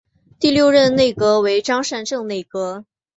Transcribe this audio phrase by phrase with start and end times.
[0.39, 2.85] 第六任内阁为张善政内阁。